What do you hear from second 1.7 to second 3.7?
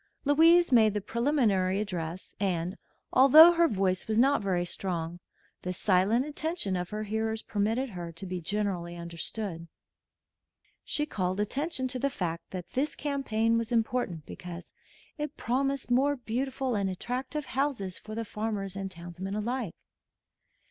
address, and, although her